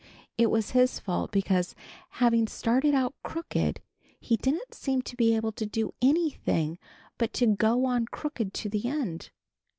[0.35, 1.75] It was his fault because,
[2.09, 3.81] having started out crooked,
[4.19, 6.79] he didn't seem to be able to do anything
[7.19, 9.29] but to go on crooked to the end.